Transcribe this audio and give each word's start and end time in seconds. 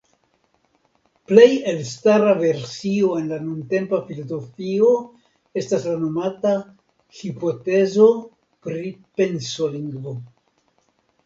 Plej 1.31 1.49
elstara 1.71 2.31
versio 2.39 3.09
en 3.17 3.27
la 3.33 3.37
nuntempa 3.49 3.99
filozofio 4.07 4.89
estas 5.63 5.85
la 5.91 5.95
nomata 6.07 6.55
"hipotezo 7.21 8.09
pri 8.69 8.91
pensolingvo". 9.21 10.17